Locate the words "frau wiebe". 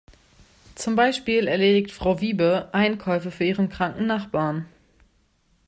1.91-2.69